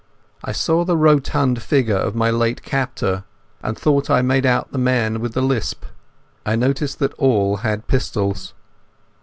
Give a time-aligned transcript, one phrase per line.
[0.43, 3.23] I saw the rotund figure of my late captor,
[3.61, 5.85] and I thought I made out the man with the lisp.
[6.43, 8.55] I noticed that all had pistols.